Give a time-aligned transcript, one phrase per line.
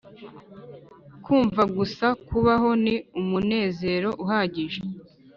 [1.23, 4.79] kumva gusa kubaho ni umunezero uhagije.